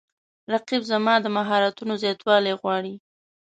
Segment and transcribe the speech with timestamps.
[0.53, 2.93] رقیب زما د مهارتونو زیاتوالی غواړي